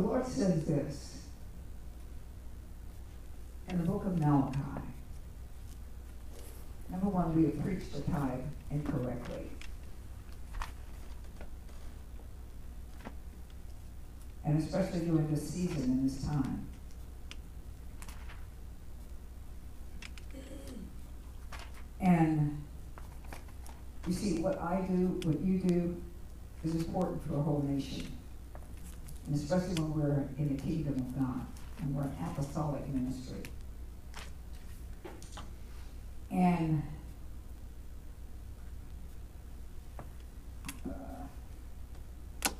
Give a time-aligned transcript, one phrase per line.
[0.00, 1.18] The Lord says this
[3.68, 4.80] in the book of Malachi.
[6.88, 8.40] Number one, we have preached the tithe
[8.70, 9.50] incorrectly.
[14.42, 16.66] And especially during this season and this time.
[22.00, 22.64] And
[24.06, 26.02] you see, what I do, what you do,
[26.64, 28.06] is important for a whole nation.
[29.30, 31.46] And especially when we're in the kingdom of God
[31.80, 33.42] and we're an apostolic ministry.
[36.32, 36.82] And
[40.84, 40.90] uh,
[42.48, 42.52] oh,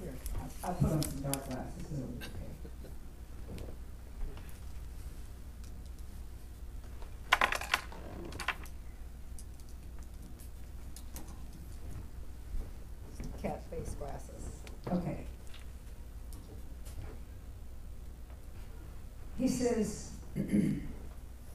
[0.00, 0.14] here,
[0.62, 1.72] I, I put on some dark glasses.
[1.90, 2.28] So okay.
[13.42, 14.39] Cat face glasses.
[14.92, 15.18] Okay.
[19.38, 20.10] He says,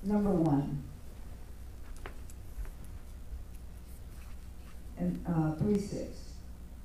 [0.03, 0.81] number one,
[4.97, 6.17] and uh, three six,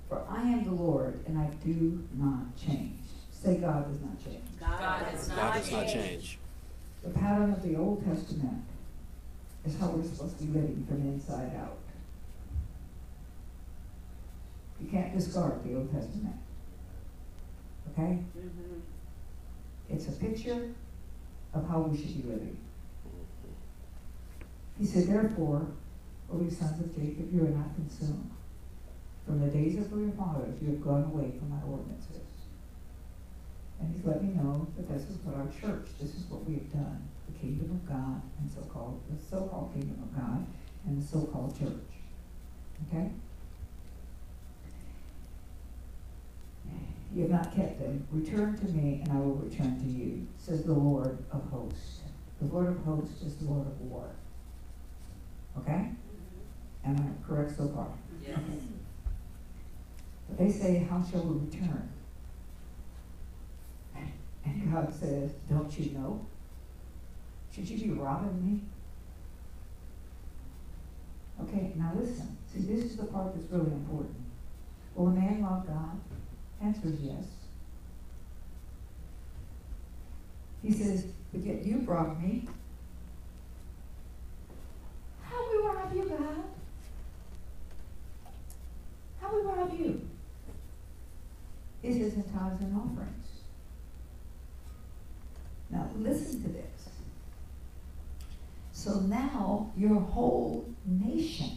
[0.08, 2.98] for I am the Lord and I do not change.
[3.32, 4.44] Say God does not change.
[4.58, 5.94] God does God not does not change.
[5.94, 6.38] change.
[7.04, 8.64] The pattern of the Old Testament
[9.64, 11.78] is how we're supposed to be living from inside out.
[14.82, 16.36] You can't discard the Old Testament.
[17.90, 18.24] Okay?
[18.36, 18.80] Mhm.
[19.88, 20.72] It's a picture
[21.52, 22.56] of how we should be living.
[24.78, 25.66] He said, Therefore,
[26.32, 28.30] O you sons of Jacob, you are not consumed.
[29.26, 32.22] From the days of your fathers, you have gone away from my ordinances.
[33.80, 36.54] And he's let me know that this is what our church, this is what we
[36.54, 37.02] have done.
[37.26, 40.46] The kingdom of God and so-called, the so-called kingdom of God
[40.86, 41.90] and the so-called church.
[42.88, 43.10] Okay?
[47.14, 48.06] You have not kept them.
[48.12, 52.00] Return to me, and I will return to you, says the Lord of hosts.
[52.40, 54.08] The Lord of hosts is the Lord of war.
[55.58, 55.88] Okay?
[56.84, 57.88] Am I correct so far?
[58.26, 58.38] Yes.
[60.28, 61.88] But they say, How shall we return?
[64.44, 66.24] And God says, Don't you know?
[67.52, 68.60] Should you be robbing me?
[71.42, 72.36] Okay, now listen.
[72.52, 74.14] See, this is the part that's really important.
[74.94, 75.98] Will a man love God?
[76.62, 77.24] Answer is yes.
[80.62, 82.46] He says, But yet you brought me.
[85.22, 86.44] How we rob you, God?
[89.20, 90.08] How we rob you?
[91.82, 93.26] Is in tithes and offerings.
[95.70, 96.88] Now, listen to this.
[98.72, 101.50] So now your whole nation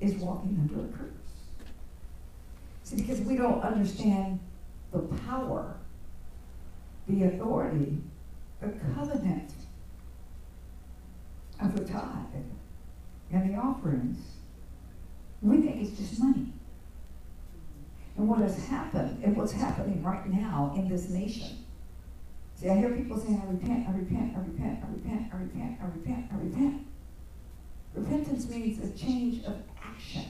[0.00, 1.11] is walking under a curse.
[2.92, 4.38] See, because we don't understand
[4.92, 5.76] the power,
[7.08, 7.98] the authority,
[8.60, 9.50] the covenant
[11.58, 12.44] of the tithe
[13.30, 14.18] and the offerings,
[15.40, 16.52] we think it's just money.
[18.18, 21.64] And what has happened, and what's happening right now in this nation.
[22.56, 25.78] See, I hear people saying, I repent, I repent, I repent, I repent, I repent,
[25.80, 26.86] I repent, I repent.
[27.94, 30.24] Repentance means a change of action.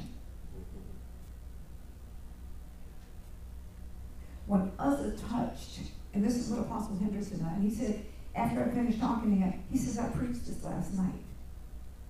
[4.47, 5.81] When Uzzah touched,
[6.15, 9.37] and this is what Apostle Henderson said, and he said, after I finished talking to
[9.37, 11.12] him, he says, I preached this last night.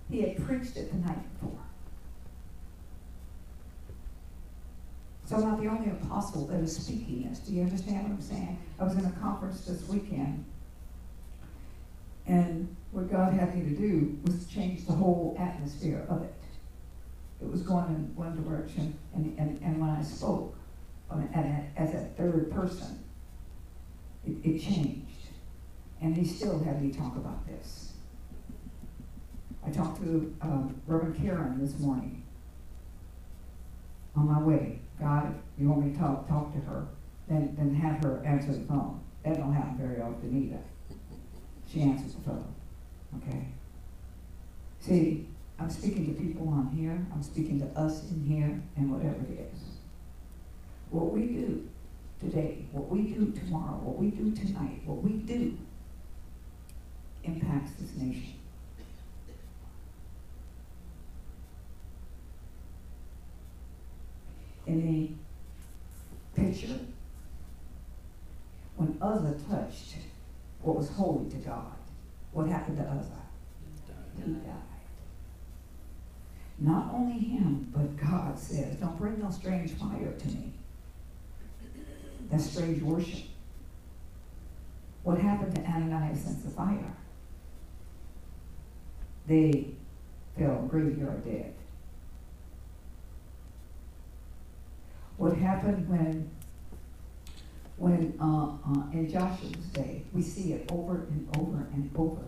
[0.09, 1.57] He had preached it the night before.
[5.25, 7.39] So I'm not the only apostle that is speaking this.
[7.39, 8.59] Do you understand what I'm saying?
[8.79, 10.45] I was in a conference this weekend,
[12.27, 16.33] and what God had me to do was change the whole atmosphere of it.
[17.41, 20.55] It was going in one direction, and, and, and when I spoke
[21.09, 23.03] as a third person,
[24.25, 25.07] it, it changed.
[26.01, 27.93] And he still had me talk about this.
[29.65, 32.23] I talked to um, Reverend Karen this morning
[34.15, 34.79] on my way.
[34.99, 36.87] God, you want me to talk, talk to her,
[37.27, 38.99] then, then have her answer the phone.
[39.23, 40.61] That don't happen very often either.
[41.71, 42.53] She answers the phone,
[43.17, 43.47] okay?
[44.81, 45.27] See,
[45.57, 49.49] I'm speaking to people on here, I'm speaking to us in here, and whatever it
[49.53, 49.59] is.
[50.89, 51.67] What we do
[52.19, 55.55] today, what we do tomorrow, what we do tonight, what we do
[57.23, 58.33] impacts this nation.
[64.65, 65.15] In
[66.35, 66.79] the picture,
[68.75, 69.93] when Uzzah touched
[70.63, 71.75] what was holy to God,
[72.31, 73.21] what happened to Uzzah?
[74.25, 74.51] He died.
[76.57, 80.53] Not only him, but God says, Don't bring no strange fire to me.
[82.33, 83.25] That's strange worship.
[85.03, 86.95] What happened to Ananias and Sapphira?
[89.27, 89.67] They
[90.35, 91.53] fell graveyard dead.
[95.17, 96.31] What happened when,
[97.77, 102.23] when uh, uh, in Joshua's day, we see it over and over and over.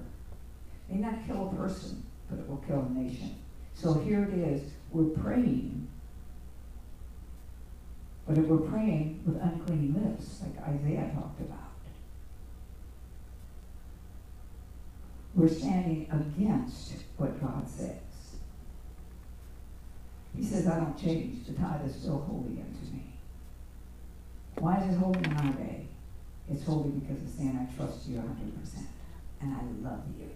[0.87, 3.35] May not kill a person, but it will kill a nation.
[3.73, 4.69] So here it is.
[4.91, 5.87] We're praying,
[8.27, 11.59] but if we're praying with unclean lips, like Isaiah talked about,
[15.35, 17.99] we're standing against what God says.
[20.35, 21.45] He says, I don't change.
[21.45, 23.13] The tithe is still holy unto me.
[24.57, 25.87] Why is it holy in our day?
[26.49, 28.85] It's holy because it's saying, I trust you 100%
[29.41, 30.29] and I love you.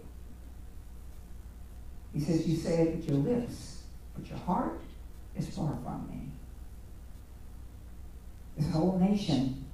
[2.12, 3.82] He says, You say it with your lips,
[4.14, 4.80] but your heart
[5.36, 6.28] is far from me.
[8.56, 9.64] This whole nation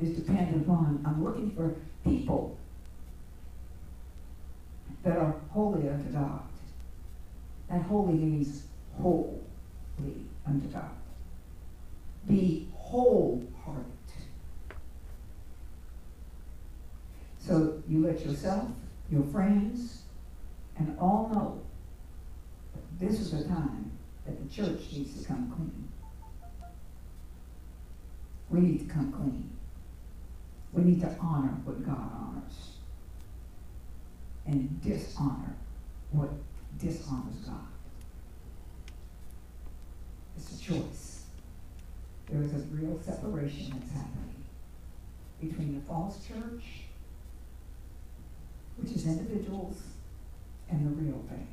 [0.00, 1.74] is dependent upon, I'm looking for
[2.04, 2.56] people
[5.02, 6.42] that are holy unto God.
[7.68, 8.62] That holy means
[9.00, 9.40] holy
[10.46, 10.90] unto God.
[12.26, 13.84] Be wholehearted.
[17.38, 18.68] So you let yourself,
[19.10, 20.02] your friends,
[20.78, 21.60] and all know
[22.74, 23.90] that this is the time
[24.26, 25.77] that the church needs to come clean.
[28.50, 29.50] We need to come clean.
[30.72, 32.72] We need to honor what God honors
[34.46, 35.54] and dishonor
[36.10, 36.30] what
[36.78, 37.54] dishonors God.
[40.36, 41.24] It's a choice.
[42.30, 44.44] There is a real separation that's happening
[45.40, 46.64] between the false church,
[48.76, 49.82] which is individuals,
[50.70, 51.48] and the real thing.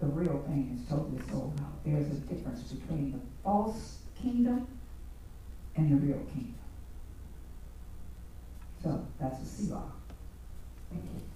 [0.00, 1.84] The real thing is totally sold out.
[1.84, 4.66] There's a difference between the false kingdom
[5.76, 6.54] and the real kingdom.
[8.82, 9.92] So that's a law.
[10.90, 11.31] Thank you.